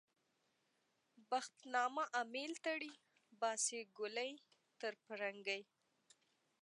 [1.29, 2.91] بخت نامه امېل تړي-
[3.39, 4.31] باسي ګولۍ
[4.79, 5.61] تر پرنګي